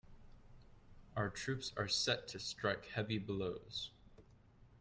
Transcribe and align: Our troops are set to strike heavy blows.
Our 1.15 1.29
troops 1.29 1.73
are 1.77 1.87
set 1.87 2.27
to 2.29 2.39
strike 2.39 2.85
heavy 2.85 3.19
blows. 3.19 3.91